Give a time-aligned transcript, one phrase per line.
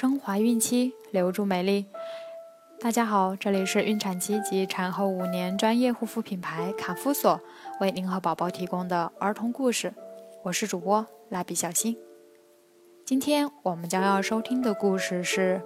[0.00, 1.84] 升华孕期，留住美丽。
[2.80, 7.38] 大家好，这里是孕产期及产后五年专业护肤品牌卡夫索
[7.82, 9.92] 为您和宝宝提供的儿童故事，
[10.44, 11.98] 我是主播蜡笔小新。
[13.04, 15.60] 今天我们将要收听的故事是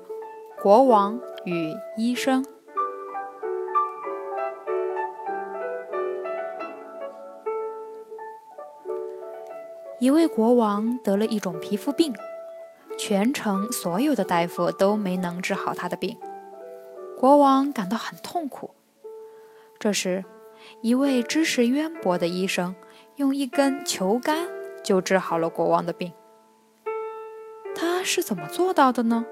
[0.60, 2.42] 《国王与医生》。
[10.00, 12.12] 一位国王得了一种皮肤病，
[12.98, 16.16] 全城所有的大夫都没能治好他的病。
[17.18, 18.74] 国王感到很痛苦。
[19.78, 20.24] 这时，
[20.80, 22.74] 一位知识渊博的医生
[23.16, 24.48] 用一根球杆
[24.82, 26.12] 就治好了国王的病。
[27.74, 29.24] 他是怎么做到的呢？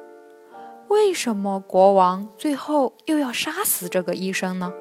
[0.89, 4.73] 为什么国王最后又要杀死这个医生呢？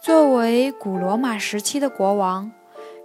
[0.00, 2.50] 作为古罗马时期的国王，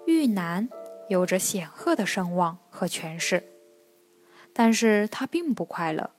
[0.07, 0.69] 玉南
[1.09, 3.43] 有着显赫的声望和权势，
[4.53, 6.11] 但是他并不快乐，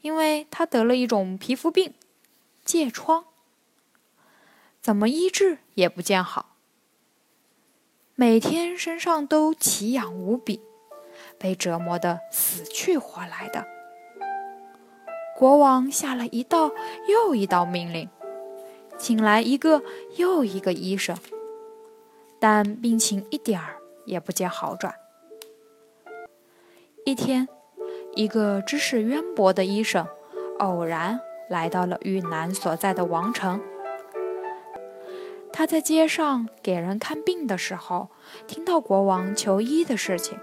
[0.00, 1.92] 因为他得了一种皮肤病——
[2.64, 3.24] 疥疮，
[4.80, 6.54] 怎么医治也不见好，
[8.14, 10.60] 每天身上都奇痒无比，
[11.36, 13.66] 被折磨得死去活来的。
[15.36, 16.70] 国王下了一道
[17.08, 18.08] 又一道命令。
[18.96, 19.82] 请来一个
[20.16, 21.16] 又一个医生，
[22.40, 24.94] 但病情一点儿也不见好转。
[27.04, 27.46] 一天，
[28.14, 30.06] 一个知识渊博的医生
[30.58, 33.60] 偶然来到了玉南所在的王城。
[35.52, 38.08] 他在街上给人看病的时候，
[38.46, 40.38] 听到国王求医的事情。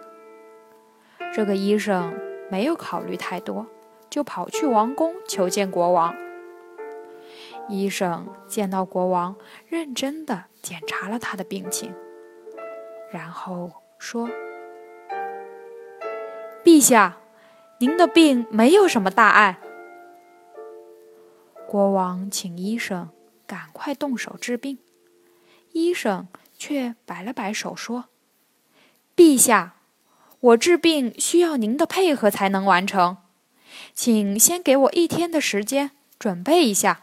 [1.33, 2.13] 这个医生
[2.51, 3.65] 没有考虑太多，
[4.09, 6.13] 就跑去王宫求见国王。
[7.69, 9.35] 医生见到国王，
[9.67, 11.93] 认真地检查了他的病情，
[13.11, 14.29] 然后说
[16.63, 17.17] ：“陛下，
[17.79, 19.59] 您的病没有什么大碍。”
[21.67, 23.09] 国王请医生
[23.45, 24.79] 赶快动手治病，
[25.73, 28.05] 医生却摆了摆手说
[29.13, 29.75] ：“陛下，
[30.39, 33.17] 我治病需要您的配合才能完成，
[33.93, 37.01] 请先给我一天的时间准备一下。”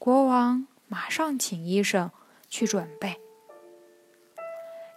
[0.00, 2.10] 国王马上请医生
[2.48, 3.20] 去准备。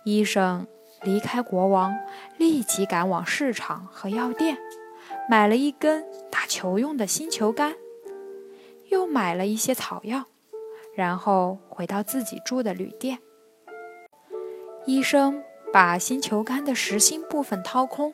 [0.06, 0.66] 医生
[1.02, 1.94] 离开国王，
[2.38, 4.58] 立即赶往市场和药店，
[5.30, 7.76] 买了一根打球用的新球杆，
[8.92, 10.24] 又买了一些草药，
[10.96, 13.20] 然后回到自己住的旅店。
[14.86, 15.44] 医生
[15.74, 18.14] 把新球杆的实心部分掏空，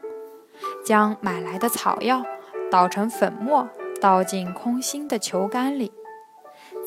[0.83, 2.25] 将买来的草药
[2.71, 3.69] 捣成粉末，
[4.01, 5.91] 倒进空心的球杆里。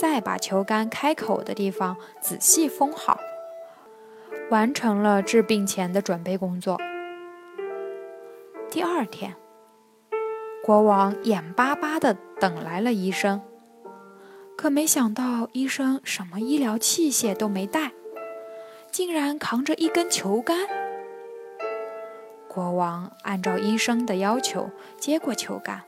[0.03, 3.21] 再把球杆开口的地方仔细封好，
[4.51, 6.77] 完成了治病前的准备工作。
[8.69, 9.37] 第二天，
[10.65, 13.43] 国王眼巴巴地等来了医生，
[14.57, 17.93] 可没想到医生什么医疗器械都没带，
[18.91, 20.67] 竟然扛着一根球杆。
[22.49, 25.85] 国王按照医生的要求接过球杆。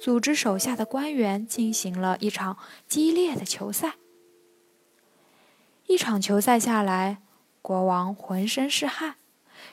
[0.00, 3.94] 组织手下的官员进行了一场激烈的球赛。
[5.86, 7.18] 一场球赛下来，
[7.60, 9.16] 国王浑身是汗，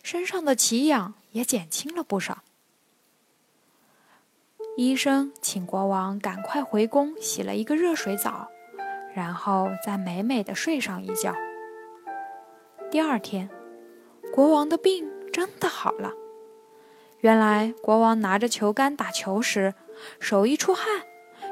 [0.04, 2.44] 身上的奇痒也减轻了不少。
[4.78, 8.50] 医生请国王赶快回宫洗了一个热水澡，
[9.14, 11.36] 然后再美美的睡上一觉。
[12.90, 13.50] 第二天，
[14.34, 16.12] 国王的病真的好了。
[17.20, 19.74] 原来，国王拿着球杆打球时，
[20.20, 21.04] 手一出汗，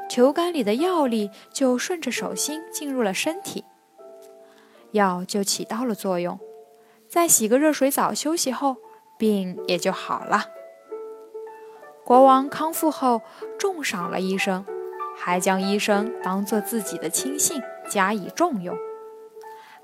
[0.08, 3.64] 球杆里的药力就顺着手心进入了身体，
[4.92, 6.38] 药就起到了作用。
[7.08, 8.76] 再洗个热水澡休息后，
[9.18, 10.44] 病也就好了。
[12.04, 13.22] 国王康复后
[13.58, 14.64] 重赏了医生，
[15.16, 18.76] 还将医生当做自己的亲信加以重用。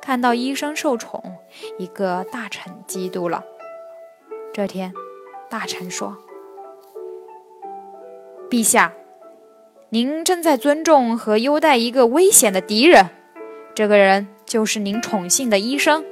[0.00, 1.38] 看到医生受宠，
[1.78, 3.44] 一个大臣嫉妒了。
[4.52, 4.92] 这天，
[5.48, 6.25] 大臣说。
[8.48, 8.92] 陛下，
[9.88, 13.10] 您正在尊重和优待一个危险的敌人，
[13.74, 16.04] 这个人就是您宠幸的医生。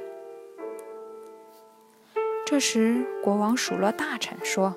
[2.45, 4.75] 这时，国王数落大臣说：“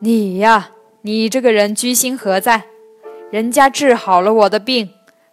[0.00, 0.70] 你呀，
[1.00, 2.64] 你这个人居心何在？
[3.30, 4.90] 人家治好了我的病，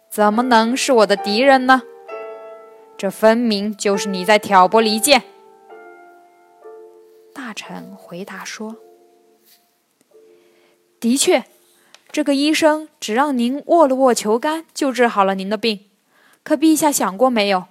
[0.08, 1.82] 怎么能是我的敌人呢？
[2.96, 5.22] 这分明就是你在挑拨离间。”
[7.34, 8.74] 大臣回答说。
[11.00, 11.44] 的确，
[12.12, 15.86] 这个医生只让您握了握球杆，就治好了您的病。
[16.42, 17.64] 可陛下想过没有？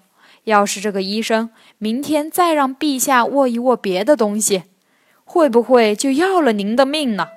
[0.45, 4.63] 要是这个医生明天再让陛下握一握别的东西，
[5.23, 7.27] 会不会就要了您的命呢？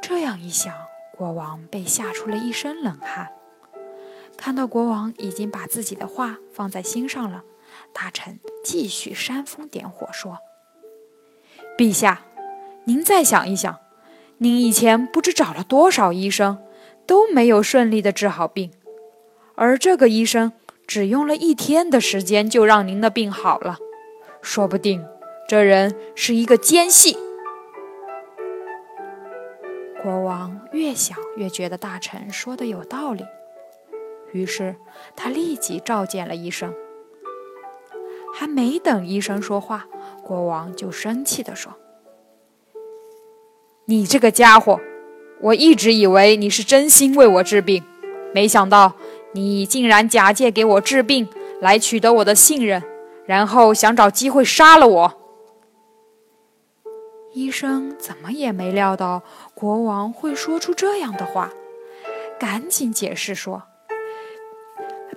[0.00, 0.72] 这样一想，
[1.14, 3.30] 国王被吓出了一身冷汗。
[4.38, 7.42] 看到国王已经把自己的话放在心上了，
[7.92, 10.38] 大臣继续煽风点火说
[11.76, 12.22] ：“陛下，
[12.84, 13.78] 您再想一想，
[14.38, 16.58] 您以前不知找了多少医生，
[17.06, 18.70] 都没有顺利的治好病，
[19.54, 20.52] 而这个医生
[20.86, 23.78] 只用了一天的时间就让您的病好了，
[24.42, 25.04] 说不定
[25.48, 27.16] 这人是一个奸细。”
[30.02, 33.24] 国王越想越觉得大臣说的有道理，
[34.32, 34.76] 于是
[35.16, 36.74] 他立即召见了医生。
[38.34, 39.86] 还没等医生说话，
[40.22, 41.72] 国王就生气地说
[43.86, 44.80] ：“你这个家伙，
[45.40, 47.84] 我一直以为你是真心为我治病，
[48.32, 48.94] 没想到
[49.32, 51.28] 你竟然假借给我治病
[51.60, 52.82] 来取得我的信任，
[53.26, 55.20] 然后想找机会杀了我。”
[57.34, 59.22] 医生怎么也没料到
[59.54, 61.52] 国王会说出这样的话，
[62.38, 63.64] 赶紧解释说：“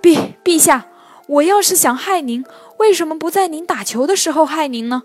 [0.02, 0.88] 陛陛下，
[1.26, 2.44] 我要是想害您，
[2.78, 5.04] 为什么不在您打球的时候害您呢？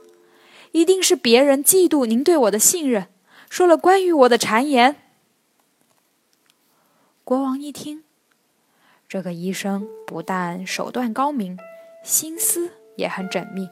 [0.74, 3.06] 一定是别人嫉妒您对我的信任，
[3.54, 4.96] 说了关于我的谗言。”
[7.24, 8.04] 国王一听，
[9.08, 11.60] 这个医生不但手段高明，
[12.04, 13.70] 心思也很缜密。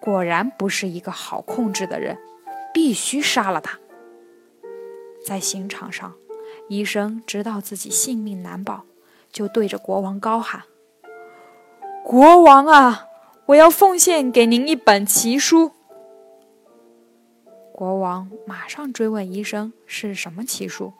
[0.00, 2.16] 果然不是一个好控制的人，
[2.72, 3.78] 必须杀了他。
[5.22, 6.14] 在刑场上，
[6.70, 8.86] 医生知道自己性命难保，
[9.30, 10.62] 就对着国王高喊
[12.02, 13.04] ：“国王啊，
[13.44, 15.72] 我要奉献给您一本奇书。”
[17.82, 20.92] 国王马上追问医生是什么奇书。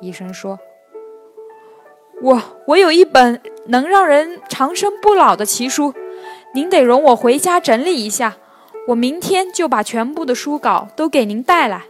[0.00, 0.58] 医生说
[2.20, 5.94] ：“我我有一本能让人长生不老的奇书。”
[6.52, 8.36] 您得容我回家整理一下，
[8.88, 11.84] 我明天就把全部的书稿都给您带来。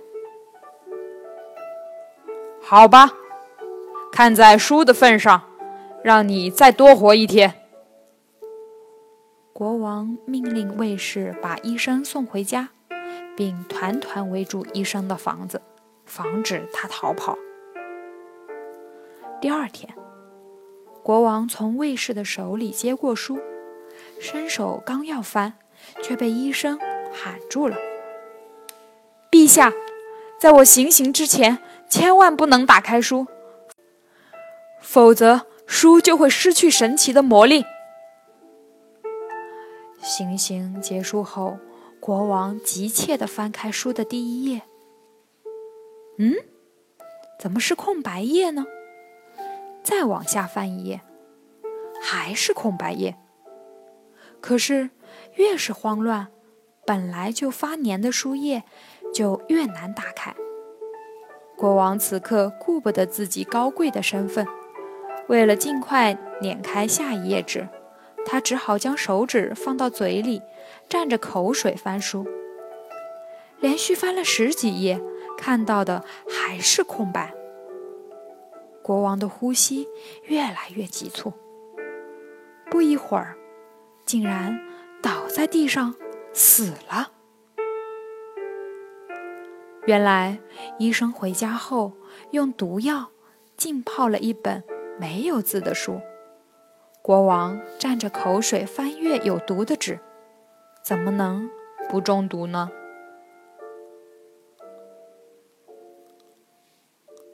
[2.61, 3.11] 好吧，
[4.12, 5.45] 看在书的份上，
[6.03, 7.55] 让你再多活一天。
[9.55, 12.69] 国王命令卫士把医生送回家，
[13.37, 15.61] 并团团围住医生的房子，
[16.05, 17.37] 防止他逃跑。
[19.41, 19.95] 第二天，
[21.03, 23.39] 国王从卫士的手里接过书。
[24.21, 25.55] 伸手刚要翻，
[26.03, 26.79] 却被医生
[27.13, 27.77] 喊住了。
[29.31, 29.73] 陛下，
[30.39, 31.59] 在我行刑之前，
[31.89, 33.27] 千万不能打开书，
[34.81, 37.65] 否则书就会失去神奇的魔力。
[40.01, 41.59] 行刑结束后，
[42.05, 44.61] 国王急切地翻开书的第一页。
[46.19, 46.35] 嗯，
[47.41, 48.67] 怎么是空白页呢？
[49.83, 51.01] 再往下翻一页，
[52.03, 53.17] 还是空白页。
[54.43, 54.91] 可是，
[55.37, 56.29] 越是慌乱，
[56.85, 58.65] 本来就发黏的书页
[59.15, 60.35] 就越难打开。
[61.57, 64.47] 国王此刻顾不得自己高贵的身份，
[65.29, 67.67] 为了尽快碾开下一页纸，
[68.27, 70.43] 他只好将手指放到嘴里，
[70.89, 72.27] 蘸着口水翻书。
[73.61, 75.00] 连续翻了十几页，
[75.38, 77.35] 看到的还是空白。
[78.83, 79.88] 国王的呼吸
[80.25, 81.33] 越来越急促，
[82.71, 83.37] 不一会儿。
[84.05, 84.61] 竟然
[85.03, 85.95] 倒在地上
[86.35, 87.11] 死了。
[89.87, 90.38] 原来
[90.79, 91.93] 医生回家后
[92.33, 93.09] 用毒药
[93.57, 94.62] 浸泡了一本
[95.00, 96.03] 没有字的书，
[97.00, 99.99] 国王蘸着口水翻阅有毒的纸，
[100.85, 101.49] 怎么能
[101.88, 102.71] 不中毒呢？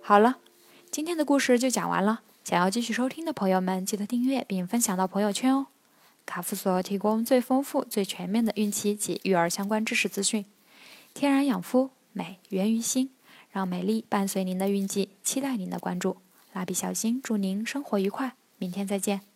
[0.00, 0.38] 好了，
[0.92, 2.22] 今天的故事就讲完了。
[2.44, 5.66] 想要继续收听的朋友们，记得订阅并分享到朋友圈哦。
[6.24, 10.44] 卡夫所提供最丰富、最全面的孕期及育儿相关知识资讯，
[11.12, 13.10] 天然养肤，美源于心，
[13.50, 16.18] 让美丽伴随您的孕期，期待您的关注。
[16.52, 19.29] 蜡笔小新祝您生活愉快，明天再见。